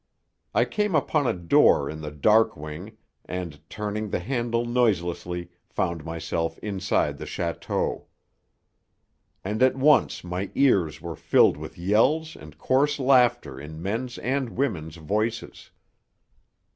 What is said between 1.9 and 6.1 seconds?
the dark wing and, turning the handle noiselessly, found